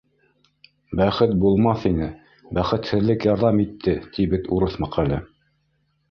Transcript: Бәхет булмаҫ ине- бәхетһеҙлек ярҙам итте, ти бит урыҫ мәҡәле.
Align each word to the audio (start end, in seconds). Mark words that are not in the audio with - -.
Бәхет 0.99 1.33
булмаҫ 1.41 1.83
ине- 1.89 2.07
бәхетһеҙлек 2.59 3.27
ярҙам 3.29 3.59
итте, 3.65 3.93
ти 4.15 4.25
бит 4.31 4.49
урыҫ 4.57 4.79
мәҡәле. 4.85 5.21